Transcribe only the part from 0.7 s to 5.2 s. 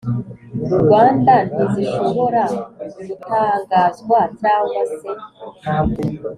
Rwanda ntizishobora gutangazwa cyangwa se